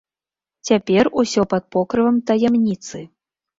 Цяпер 0.69 1.09
усё 1.25 1.45
пад 1.53 1.63
покрывам 1.77 2.19
таямніцы. 2.33 3.07